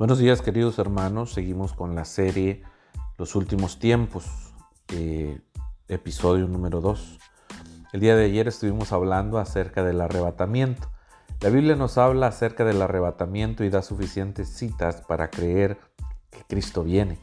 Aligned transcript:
Buenos 0.00 0.16
días 0.16 0.40
queridos 0.40 0.78
hermanos, 0.78 1.34
seguimos 1.34 1.74
con 1.74 1.94
la 1.94 2.06
serie 2.06 2.62
Los 3.18 3.34
últimos 3.34 3.78
tiempos, 3.78 4.24
eh, 4.94 5.42
episodio 5.88 6.48
número 6.48 6.80
2. 6.80 7.18
El 7.92 8.00
día 8.00 8.16
de 8.16 8.24
ayer 8.24 8.48
estuvimos 8.48 8.92
hablando 8.92 9.36
acerca 9.36 9.84
del 9.84 10.00
arrebatamiento. 10.00 10.90
La 11.42 11.50
Biblia 11.50 11.76
nos 11.76 11.98
habla 11.98 12.28
acerca 12.28 12.64
del 12.64 12.80
arrebatamiento 12.80 13.62
y 13.62 13.68
da 13.68 13.82
suficientes 13.82 14.48
citas 14.48 15.02
para 15.02 15.28
creer 15.28 15.76
que 16.30 16.44
Cristo 16.48 16.82
viene, 16.82 17.18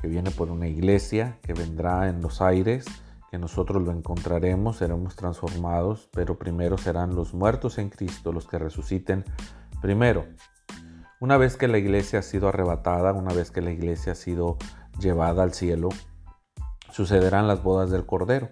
que 0.00 0.08
viene 0.08 0.30
por 0.30 0.50
una 0.50 0.68
iglesia, 0.68 1.36
que 1.42 1.52
vendrá 1.52 2.08
en 2.08 2.22
los 2.22 2.40
aires, 2.40 2.86
que 3.30 3.36
nosotros 3.36 3.82
lo 3.82 3.92
encontraremos, 3.92 4.78
seremos 4.78 5.16
transformados, 5.16 6.08
pero 6.14 6.38
primero 6.38 6.78
serán 6.78 7.14
los 7.14 7.34
muertos 7.34 7.76
en 7.76 7.90
Cristo 7.90 8.32
los 8.32 8.46
que 8.46 8.58
resuciten 8.58 9.22
primero. 9.82 10.24
Una 11.22 11.36
vez 11.36 11.56
que 11.56 11.68
la 11.68 11.78
iglesia 11.78 12.18
ha 12.18 12.22
sido 12.22 12.48
arrebatada, 12.48 13.12
una 13.12 13.32
vez 13.32 13.52
que 13.52 13.60
la 13.60 13.70
iglesia 13.70 14.10
ha 14.10 14.16
sido 14.16 14.56
llevada 14.98 15.44
al 15.44 15.54
cielo, 15.54 15.90
sucederán 16.90 17.46
las 17.46 17.62
bodas 17.62 17.92
del 17.92 18.04
Cordero. 18.04 18.48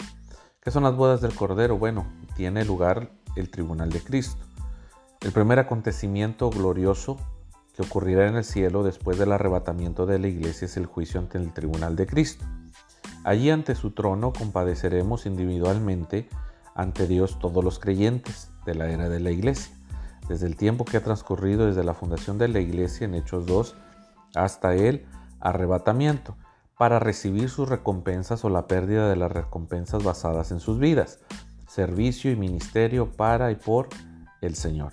¿Qué 0.60 0.70
son 0.70 0.84
las 0.84 0.94
bodas 0.94 1.20
del 1.20 1.34
Cordero? 1.34 1.78
Bueno, 1.78 2.06
tiene 2.36 2.64
lugar 2.64 3.10
el 3.34 3.50
tribunal 3.50 3.90
de 3.90 3.98
Cristo. 3.98 4.38
El 5.20 5.32
primer 5.32 5.58
acontecimiento 5.58 6.48
glorioso 6.48 7.16
que 7.74 7.82
ocurrirá 7.82 8.28
en 8.28 8.36
el 8.36 8.44
cielo 8.44 8.84
después 8.84 9.18
del 9.18 9.32
arrebatamiento 9.32 10.06
de 10.06 10.20
la 10.20 10.28
iglesia 10.28 10.66
es 10.66 10.76
el 10.76 10.86
juicio 10.86 11.18
ante 11.18 11.38
el 11.38 11.52
tribunal 11.52 11.96
de 11.96 12.06
Cristo. 12.06 12.44
Allí 13.24 13.50
ante 13.50 13.74
su 13.74 13.90
trono 13.90 14.32
compadeceremos 14.32 15.26
individualmente 15.26 16.28
ante 16.76 17.08
Dios 17.08 17.40
todos 17.40 17.64
los 17.64 17.80
creyentes 17.80 18.52
de 18.64 18.76
la 18.76 18.88
era 18.88 19.08
de 19.08 19.18
la 19.18 19.32
iglesia 19.32 19.79
desde 20.30 20.46
el 20.46 20.54
tiempo 20.54 20.84
que 20.84 20.96
ha 20.96 21.02
transcurrido 21.02 21.66
desde 21.66 21.82
la 21.82 21.92
fundación 21.92 22.38
de 22.38 22.46
la 22.46 22.60
iglesia 22.60 23.04
en 23.04 23.16
Hechos 23.16 23.46
2 23.46 23.74
hasta 24.36 24.76
el 24.76 25.04
arrebatamiento, 25.40 26.36
para 26.78 27.00
recibir 27.00 27.50
sus 27.50 27.68
recompensas 27.68 28.44
o 28.44 28.48
la 28.48 28.68
pérdida 28.68 29.08
de 29.08 29.16
las 29.16 29.32
recompensas 29.32 30.04
basadas 30.04 30.52
en 30.52 30.60
sus 30.60 30.78
vidas, 30.78 31.18
servicio 31.66 32.30
y 32.30 32.36
ministerio 32.36 33.10
para 33.10 33.50
y 33.50 33.56
por 33.56 33.88
el 34.40 34.54
Señor. 34.54 34.92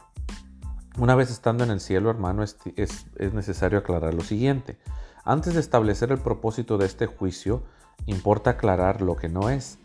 Una 0.98 1.14
vez 1.14 1.30
estando 1.30 1.64
en 1.64 1.70
el 1.70 1.82
cielo, 1.82 2.10
hermano, 2.10 2.42
es, 2.42 2.58
es, 2.76 3.34
necesario 3.36 3.78
aclarar 3.78 4.16
lo 4.16 4.24
siguiente. 4.24 4.80
Antes 5.24 5.54
de 5.54 5.60
establecer 5.60 6.12
el 6.12 6.18
propósito 6.18 6.80
de 6.80 6.88
este 6.88 7.06
juicio, 7.06 7.62
importa 8.08 8.52
aclarar 8.52 9.04
lo 9.04 9.16
que 9.16 9.30
no 9.30 9.52
es. 9.52 9.78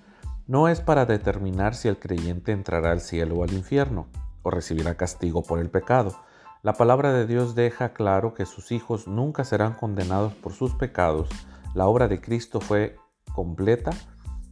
No 0.47 0.69
es 0.69 0.81
para 0.81 1.05
determinar 1.05 1.75
si 1.75 1.89
el 1.89 1.99
creyente 1.99 2.53
entrará 2.53 2.91
al 2.93 3.03
cielo 3.03 3.37
o 3.37 3.45
al 3.45 3.53
infierno 3.53 4.07
o 4.43 4.51
recibirá 4.51 4.97
castigo 4.97 5.43
por 5.43 5.59
el 5.59 5.71
pecado. 5.71 6.15
La 6.63 6.75
palabra 6.75 7.13
de 7.13 7.27
Dios 7.27 7.55
deja 7.55 7.93
claro 7.93 8.35
que 8.35 8.47
sus 8.47 8.71
hijos 8.71 9.09
nunca 9.09 9.45
serán 9.45 9.75
condenados 9.75 10.33
por 10.35 10.53
sus 10.53 10.75
pecados. 10.75 11.29
La 11.75 11.87
obra 11.87 12.07
de 12.09 12.21
Cristo 12.21 12.61
fue 12.61 12.97
completa 13.35 13.91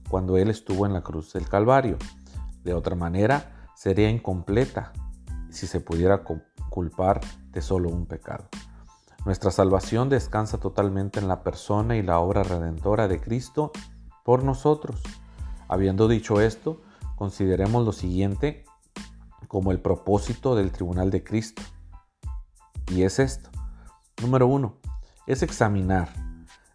cuando 0.09 0.37
Él 0.37 0.51
estuvo 0.51 0.87
en 0.87 0.93
la 0.93 1.03
cruz 1.03 1.33
del 1.33 1.49
Calvario. 1.49 1.99
De 2.65 2.75
otra 2.75 2.97
manera, 2.97 3.69
sería 3.77 4.11
incompleta 4.11 4.93
si 5.51 5.67
se 5.67 5.81
pudiera 5.81 6.23
culpar 6.69 7.21
de 7.51 7.63
solo 7.63 7.89
un 7.89 8.07
pecado. 8.07 8.49
Nuestra 9.25 9.51
salvación 9.51 10.09
descansa 10.09 10.59
totalmente 10.59 11.21
en 11.21 11.29
la 11.29 11.43
persona 11.43 11.97
y 11.97 12.03
la 12.03 12.19
obra 12.21 12.43
redentora 12.43 13.07
de 13.07 13.21
Cristo 13.21 13.71
por 14.25 14.45
nosotros. 14.45 15.01
Habiendo 15.69 16.09
dicho 16.09 16.41
esto, 16.41 16.81
consideremos 17.17 17.85
lo 17.85 17.93
siguiente 17.93 18.65
como 19.49 19.73
el 19.73 19.81
propósito 19.81 20.55
del 20.55 20.73
tribunal 20.73 21.11
de 21.11 21.25
Cristo. 21.25 21.63
Y 22.89 23.03
es 23.03 23.19
esto. 23.19 23.51
Número 24.21 24.47
uno, 24.47 24.77
es 25.27 25.43
examinar. 25.43 26.09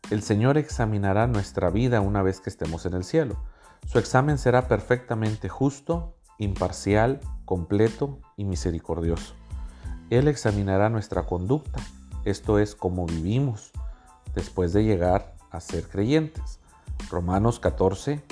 El 0.09 0.22
Señor 0.22 0.58
examinará 0.58 1.28
nuestra 1.28 1.70
vida 1.70 2.02
una 2.02 2.22
vez 2.22 2.40
que 2.40 2.50
estemos 2.50 2.86
en 2.86 2.94
el 2.94 3.04
cielo. 3.04 3.36
Su 3.88 4.00
examen 4.00 4.38
será 4.38 4.68
perfectamente 4.68 5.50
justo, 5.50 6.16
imparcial, 6.38 7.20
completo 7.46 8.20
y 8.38 8.46
misericordioso. 8.46 9.36
Él 10.09 10.28
examinará 10.28 10.90
nuestra 10.90 11.25
conducta, 11.25 11.80
esto 12.25 12.59
es 12.59 12.75
cómo 12.75 13.06
vivimos 13.06 13.72
después 14.34 14.74
de 14.74 14.84
llegar 14.84 15.36
a 15.52 15.59
ser 15.59 15.88
creyentes. 15.88 16.59
Romanos 17.09 17.59
14, 17.59 18.24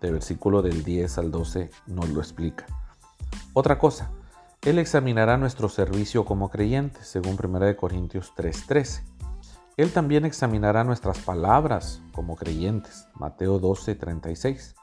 de 0.00 0.10
versículo 0.10 0.62
del 0.62 0.84
10 0.84 1.18
al 1.18 1.30
12, 1.30 1.70
nos 1.86 2.08
lo 2.10 2.20
explica. 2.20 2.66
Otra 3.58 3.78
cosa, 3.78 4.10
Él 4.60 4.78
examinará 4.78 5.38
nuestro 5.38 5.70
servicio 5.70 6.26
como 6.26 6.50
creyentes, 6.50 7.06
según 7.06 7.38
1 7.38 7.74
Corintios 7.74 8.34
3:13. 8.36 9.02
Él 9.78 9.94
también 9.94 10.26
examinará 10.26 10.84
nuestras 10.84 11.20
palabras 11.20 12.02
como 12.12 12.36
creyentes, 12.36 13.08
Mateo 13.14 13.58
12:36. 13.58 14.74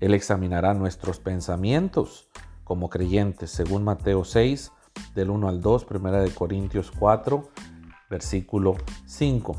Él 0.00 0.14
examinará 0.14 0.72
nuestros 0.72 1.18
pensamientos 1.18 2.30
como 2.64 2.88
creyentes, 2.88 3.50
según 3.50 3.84
Mateo 3.84 4.24
6, 4.24 4.72
del 5.14 5.28
1 5.28 5.46
al 5.46 5.60
2, 5.60 5.84
1 5.84 6.34
Corintios 6.34 6.92
4, 6.98 7.50
versículo 8.08 8.76
5. 9.04 9.54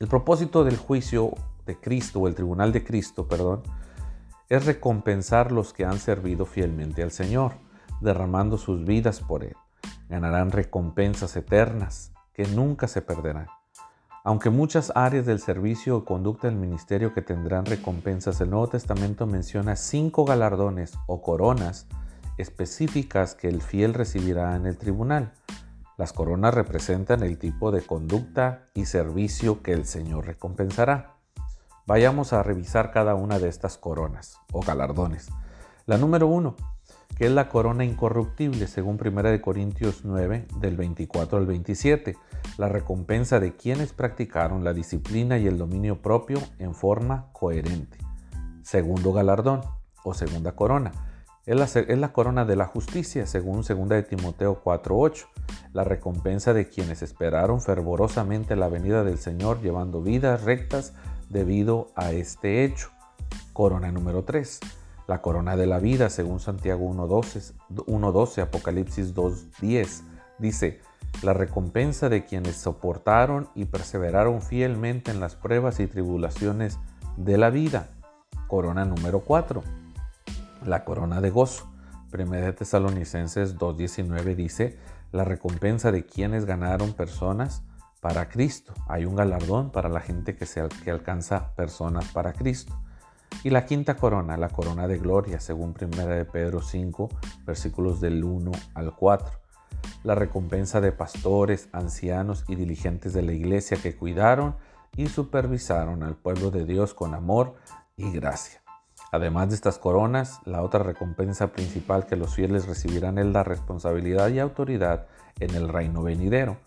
El 0.00 0.08
propósito 0.08 0.64
del 0.64 0.78
juicio 0.78 1.32
de 1.64 1.78
Cristo, 1.78 2.18
o 2.18 2.26
el 2.26 2.34
tribunal 2.34 2.72
de 2.72 2.82
Cristo, 2.82 3.28
perdón, 3.28 3.62
es 4.48 4.64
recompensar 4.64 5.52
los 5.52 5.72
que 5.72 5.84
han 5.84 5.98
servido 5.98 6.46
fielmente 6.46 7.02
al 7.02 7.10
Señor, 7.10 7.52
derramando 8.00 8.58
sus 8.58 8.84
vidas 8.84 9.20
por 9.20 9.44
Él. 9.44 9.56
Ganarán 10.08 10.52
recompensas 10.52 11.36
eternas 11.36 12.12
que 12.32 12.46
nunca 12.46 12.86
se 12.86 13.02
perderán. 13.02 13.48
Aunque 14.22 14.50
muchas 14.50 14.92
áreas 14.94 15.24
del 15.24 15.40
servicio 15.40 15.96
o 15.96 16.04
conducta 16.04 16.48
del 16.48 16.56
ministerio 16.56 17.14
que 17.14 17.22
tendrán 17.22 17.64
recompensas, 17.64 18.40
el 18.40 18.50
Nuevo 18.50 18.68
Testamento 18.68 19.26
menciona 19.26 19.76
cinco 19.76 20.24
galardones 20.24 20.94
o 21.06 21.22
coronas 21.22 21.86
específicas 22.36 23.34
que 23.34 23.48
el 23.48 23.62
fiel 23.62 23.94
recibirá 23.94 24.56
en 24.56 24.66
el 24.66 24.76
tribunal. 24.76 25.32
Las 25.96 26.12
coronas 26.12 26.54
representan 26.54 27.22
el 27.22 27.38
tipo 27.38 27.70
de 27.70 27.82
conducta 27.82 28.68
y 28.74 28.84
servicio 28.86 29.62
que 29.62 29.72
el 29.72 29.86
Señor 29.86 30.26
recompensará. 30.26 31.15
Vayamos 31.86 32.32
a 32.32 32.42
revisar 32.42 32.90
cada 32.90 33.14
una 33.14 33.38
de 33.38 33.48
estas 33.48 33.78
coronas 33.78 34.40
o 34.52 34.60
galardones. 34.60 35.28
La 35.86 35.98
número 35.98 36.26
uno, 36.26 36.56
que 37.16 37.26
es 37.26 37.30
la 37.30 37.48
corona 37.48 37.84
incorruptible, 37.84 38.66
según 38.66 38.98
1 39.00 39.40
Corintios 39.40 40.00
9, 40.02 40.48
del 40.58 40.76
24 40.76 41.38
al 41.38 41.46
27, 41.46 42.16
la 42.58 42.68
recompensa 42.68 43.38
de 43.38 43.54
quienes 43.54 43.92
practicaron 43.92 44.64
la 44.64 44.72
disciplina 44.72 45.38
y 45.38 45.46
el 45.46 45.58
dominio 45.58 46.02
propio 46.02 46.40
en 46.58 46.74
forma 46.74 47.26
coherente. 47.32 47.98
Segundo 48.62 49.12
galardón 49.12 49.60
o 50.02 50.12
segunda 50.12 50.56
corona, 50.56 50.90
es 51.46 51.54
la, 51.56 51.80
es 51.80 51.98
la 51.98 52.12
corona 52.12 52.44
de 52.44 52.56
la 52.56 52.66
justicia, 52.66 53.28
según 53.28 53.62
2 53.62 53.88
de 53.90 54.02
Timoteo 54.02 54.60
4:8, 54.64 55.26
la 55.72 55.84
recompensa 55.84 56.52
de 56.52 56.68
quienes 56.68 57.02
esperaron 57.02 57.60
fervorosamente 57.60 58.56
la 58.56 58.68
venida 58.68 59.04
del 59.04 59.18
Señor 59.18 59.62
llevando 59.62 60.02
vidas 60.02 60.42
rectas 60.42 60.92
debido 61.28 61.88
a 61.94 62.12
este 62.12 62.64
hecho. 62.64 62.90
Corona 63.52 63.90
número 63.92 64.24
3. 64.24 64.60
La 65.06 65.22
corona 65.22 65.56
de 65.56 65.66
la 65.66 65.78
vida, 65.78 66.10
según 66.10 66.40
Santiago 66.40 66.90
1.12, 66.90 68.42
Apocalipsis 68.42 69.14
2.10, 69.14 70.02
dice, 70.38 70.80
la 71.22 71.32
recompensa 71.32 72.08
de 72.08 72.24
quienes 72.24 72.56
soportaron 72.56 73.48
y 73.54 73.66
perseveraron 73.66 74.42
fielmente 74.42 75.12
en 75.12 75.20
las 75.20 75.36
pruebas 75.36 75.78
y 75.80 75.86
tribulaciones 75.86 76.78
de 77.16 77.38
la 77.38 77.50
vida. 77.50 77.88
Corona 78.48 78.84
número 78.84 79.20
4. 79.20 79.62
La 80.64 80.84
corona 80.84 81.20
de 81.20 81.30
gozo. 81.30 81.70
1 82.12 82.54
Tesalonicenses 82.54 83.56
2.19 83.58 84.34
dice, 84.34 84.78
la 85.12 85.24
recompensa 85.24 85.92
de 85.92 86.04
quienes 86.04 86.44
ganaron 86.44 86.92
personas 86.92 87.62
para 88.06 88.28
Cristo. 88.28 88.72
Hay 88.86 89.04
un 89.04 89.16
galardón 89.16 89.70
para 89.72 89.88
la 89.88 89.98
gente 89.98 90.36
que, 90.36 90.46
se, 90.46 90.60
alcanza 90.60 91.50
personas 91.56 92.06
para 92.12 92.34
Cristo. 92.34 92.72
Y 93.42 93.50
la 93.50 93.66
quinta 93.66 93.96
corona, 93.96 94.36
la 94.36 94.48
corona 94.48 94.86
de 94.86 94.98
gloria, 94.98 95.40
según 95.40 95.74
1 95.76 96.06
de 96.06 96.24
Pedro 96.24 96.62
5, 96.62 97.08
versículos 97.44 98.00
del 98.00 98.22
1 98.22 98.52
al 98.74 98.94
4. 98.94 99.40
La 100.04 100.14
recompensa 100.14 100.80
de 100.80 100.92
pastores, 100.92 101.68
ancianos 101.72 102.44
y 102.46 102.54
diligentes 102.54 103.12
de 103.12 103.22
la 103.22 103.32
iglesia 103.32 103.76
que 103.76 103.96
cuidaron 103.96 104.54
y 104.96 105.08
supervisaron 105.08 106.04
al 106.04 106.14
pueblo 106.14 106.52
de 106.52 106.64
Dios 106.64 106.94
con 106.94 107.12
amor 107.12 107.56
y 107.96 108.12
gracia. 108.12 108.62
Además 109.10 109.48
de 109.48 109.56
estas 109.56 109.78
coronas, 109.78 110.38
la 110.44 110.62
otra 110.62 110.84
recompensa 110.84 111.48
principal 111.48 112.06
que 112.06 112.14
los 112.14 112.36
fieles 112.36 112.68
recibirán 112.68 113.18
es 113.18 113.26
la 113.26 113.42
responsabilidad 113.42 114.28
y 114.28 114.38
autoridad 114.38 115.08
en 115.40 115.56
el 115.56 115.68
reino 115.68 116.04
venidero. 116.04 116.58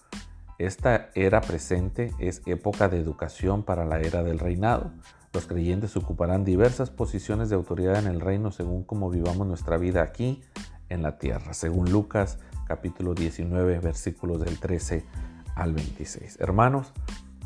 Esta 0.60 1.10
era 1.16 1.40
presente 1.40 2.14
es 2.20 2.42
época 2.46 2.90
de 2.90 3.00
educación 3.00 3.64
para 3.64 3.86
la 3.86 4.02
era 4.02 4.24
del 4.24 4.40
reinado. 4.40 4.92
Los 5.32 5.48
creyentes 5.48 5.96
ocuparán 5.96 6.44
diversas 6.44 6.90
posiciones 6.90 7.50
de 7.50 7.56
autoridad 7.56 7.98
en 7.98 8.08
el 8.08 8.20
reino 8.20 8.52
según 8.52 8.84
cómo 8.84 9.10
vivamos 9.10 9.48
nuestra 9.48 9.78
vida 9.78 10.04
aquí 10.04 10.42
en 10.90 11.02
la 11.02 11.18
tierra, 11.18 11.54
según 11.54 11.90
Lucas 11.90 12.40
capítulo 12.68 13.14
19 13.14 13.80
versículos 13.80 14.42
del 14.42 14.60
13 14.60 15.06
al 15.56 15.72
26. 15.72 16.42
Hermanos, 16.42 16.92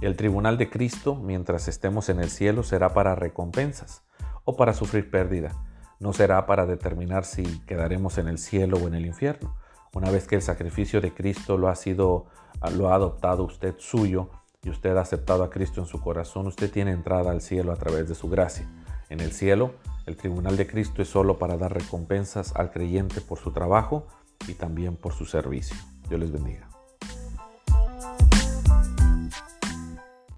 el 0.01 0.15
tribunal 0.15 0.57
de 0.57 0.71
Cristo, 0.71 1.13
mientras 1.13 1.67
estemos 1.67 2.09
en 2.09 2.19
el 2.19 2.31
cielo, 2.31 2.63
será 2.63 2.95
para 2.95 3.13
recompensas 3.13 4.01
o 4.43 4.55
para 4.55 4.73
sufrir 4.73 5.11
pérdida. 5.11 5.51
No 5.99 6.13
será 6.13 6.47
para 6.47 6.65
determinar 6.65 7.25
si 7.25 7.43
quedaremos 7.67 8.17
en 8.17 8.27
el 8.27 8.39
cielo 8.39 8.77
o 8.77 8.87
en 8.87 8.95
el 8.95 9.05
infierno. 9.05 9.55
Una 9.93 10.09
vez 10.09 10.27
que 10.27 10.35
el 10.35 10.41
sacrificio 10.41 11.01
de 11.01 11.13
Cristo 11.13 11.57
lo 11.57 11.67
ha 11.67 11.75
sido, 11.75 12.25
lo 12.75 12.89
ha 12.89 12.95
adoptado 12.95 13.43
usted 13.43 13.75
suyo 13.77 14.29
y 14.63 14.69
usted 14.69 14.97
ha 14.97 15.01
aceptado 15.01 15.43
a 15.43 15.49
Cristo 15.49 15.81
en 15.81 15.87
su 15.87 16.01
corazón, 16.01 16.47
usted 16.47 16.71
tiene 16.71 16.91
entrada 16.91 17.31
al 17.31 17.41
cielo 17.41 17.71
a 17.71 17.75
través 17.75 18.07
de 18.07 18.15
su 18.15 18.29
gracia. 18.29 18.67
En 19.09 19.19
el 19.19 19.31
cielo, 19.31 19.73
el 20.05 20.17
tribunal 20.17 20.57
de 20.57 20.65
Cristo 20.65 21.01
es 21.01 21.09
solo 21.09 21.37
para 21.37 21.57
dar 21.57 21.73
recompensas 21.73 22.55
al 22.55 22.71
creyente 22.71 23.21
por 23.21 23.37
su 23.37 23.51
trabajo 23.51 24.07
y 24.47 24.53
también 24.53 24.95
por 24.95 25.13
su 25.13 25.25
servicio. 25.25 25.77
Dios 26.09 26.19
les 26.19 26.31
bendiga. 26.31 26.72